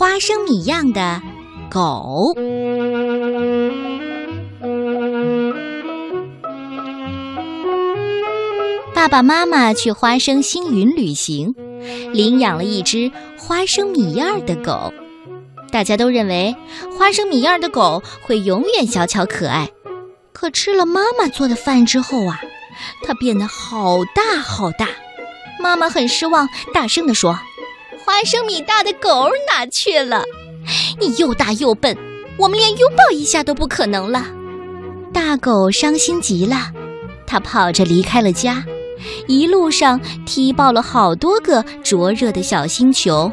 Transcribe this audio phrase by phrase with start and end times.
[0.00, 1.20] 花生米样的
[1.70, 2.32] 狗。
[8.94, 11.54] 爸爸妈妈去花生星云旅行，
[12.14, 14.90] 领养了一只花生米样的狗。
[15.70, 16.56] 大家都认为
[16.96, 19.70] 花生米样的狗会永远小巧可爱，
[20.32, 22.40] 可吃了妈妈做的饭之后啊，
[23.04, 24.88] 它变得好大好大。
[25.60, 27.38] 妈妈很失望，大声地说
[28.10, 30.24] ：“花生米大的狗哪去了？
[30.98, 31.96] 你又大又笨，
[32.36, 34.26] 我们连拥抱一下都不可能了。”
[35.14, 36.72] 大狗伤心极了，
[37.24, 38.64] 它跑着离开了家，
[39.28, 43.30] 一路上踢爆了好多个灼热的小星球。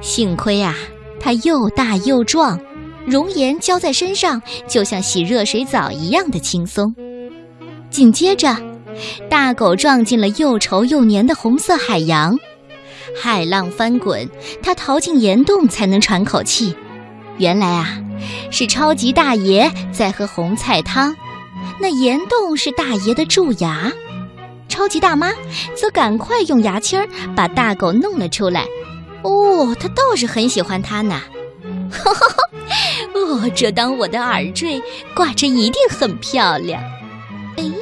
[0.00, 0.76] 幸亏啊，
[1.18, 2.60] 它又大又壮，
[3.04, 6.94] 熔岩浇在身上就像洗热水澡一样的轻松。
[7.90, 8.56] 紧接着。
[9.30, 12.36] 大狗撞进了又稠又黏的红色海洋，
[13.20, 14.28] 海浪翻滚，
[14.62, 16.74] 它逃进岩洞才能喘口气。
[17.38, 17.98] 原来啊，
[18.50, 21.16] 是超级大爷在喝红菜汤，
[21.80, 23.90] 那岩洞是大爷的蛀牙。
[24.68, 25.32] 超级大妈
[25.74, 28.66] 则赶快用牙签儿把大狗弄了出来。
[29.22, 31.20] 哦，她倒是很喜欢它呢。
[33.14, 34.82] 哦，这当我的耳坠
[35.14, 36.82] 挂着一定很漂亮。
[37.56, 37.72] 哎呀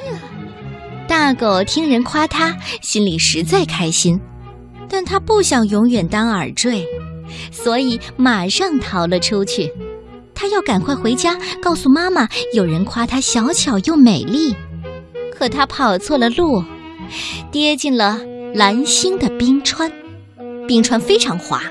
[1.07, 4.21] 大狗听人夸它，心里实在开心，
[4.89, 6.87] 但他不想永远当耳坠，
[7.53, 9.73] 所以马上逃了出去。
[10.35, 14.55] 他要赶快回家，告诉妈妈有人夸它小巧又美丽。
[15.33, 16.63] 可他跑错了路，
[17.51, 18.21] 跌进了
[18.55, 19.91] 蓝星的冰川，
[20.67, 21.63] 冰川非常滑，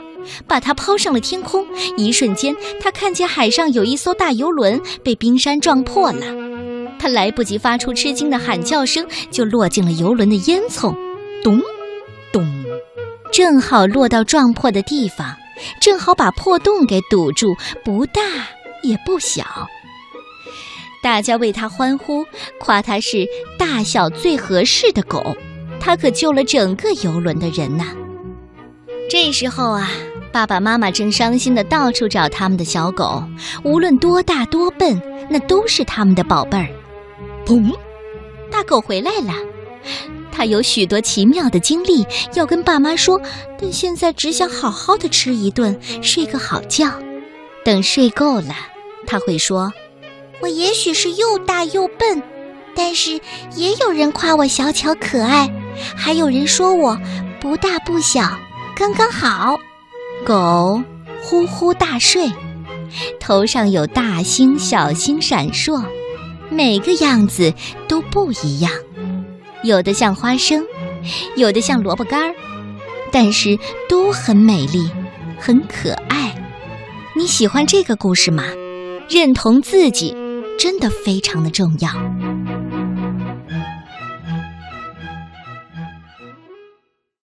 [0.48, 1.66] 把它抛上了天空。
[1.98, 6.26] 一瞬间，他看见海上有一艘大游轮被冰山撞破了。
[7.00, 10.96] 他来不及发出吃惊的喊叫声，就落进了游轮的烟囱，
[11.44, 11.62] 咚，
[13.38, 15.36] 正好落到撞破的地方，
[15.80, 18.20] 正好把破洞给堵住，不大
[18.82, 19.46] 也不小。
[21.04, 22.26] 大家为他欢呼，
[22.60, 25.38] 夸他是大小最合适的狗，
[25.80, 27.94] 他可救了整个游轮的人呐。
[29.08, 29.88] 这时候啊，
[30.32, 33.24] 爸爸妈妈正伤心的到处找他们的小狗，
[33.64, 36.68] 无论多大多笨，那都是他们的宝贝儿。
[37.46, 37.72] 砰！
[38.50, 39.32] 大狗回来了，
[40.38, 42.06] 他有许多奇妙的经历
[42.36, 43.20] 要跟爸妈说，
[43.60, 46.92] 但现在只想好好的吃一顿，睡个好觉。
[47.66, 48.54] 等睡够了，
[49.08, 49.74] 他会说
[50.40, 52.22] ：“我也许是又大又笨，
[52.76, 53.20] 但是
[53.56, 55.52] 也有人夸我小巧可爱，
[55.96, 57.00] 还有人说我
[57.42, 58.38] 不大不小，
[58.76, 59.58] 刚刚好。”
[60.24, 60.84] 狗
[61.24, 62.32] 呼呼大睡，
[63.20, 65.84] 头上有大星小星闪烁。
[66.52, 67.52] 每个样子
[67.88, 68.72] 都不一样，
[69.64, 70.64] 有的像花生，
[71.36, 72.36] 有的像萝卜干儿，
[73.12, 73.58] 但是
[73.90, 74.90] 都很美丽，
[75.40, 76.36] 很可爱。
[77.16, 78.44] 你喜欢这个故事吗？
[79.10, 80.16] 认同自己
[80.60, 81.90] 真的非常的重要。